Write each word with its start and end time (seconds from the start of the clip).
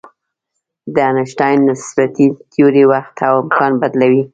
د 0.93 0.95
آینشټاین 1.09 1.59
نسبیتي 1.67 2.27
تیوري 2.51 2.83
وخت 2.91 3.15
او 3.29 3.35
مکان 3.47 3.71
بدلوي. 3.81 4.21